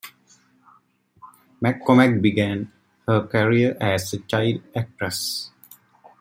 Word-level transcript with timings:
McCormack 1.61 2.23
began 2.23 2.71
her 3.07 3.27
career 3.27 3.77
as 3.79 4.11
a 4.13 4.17
child 4.21 4.59
actress. 4.75 5.51